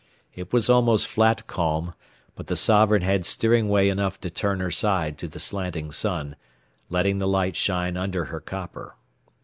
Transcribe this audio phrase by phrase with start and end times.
[0.33, 1.93] It was almost flat calm,
[2.33, 6.35] but the Sovereign had steering way enough to turn her side to the slanting sun,
[6.89, 8.95] letting the light shine under her copper.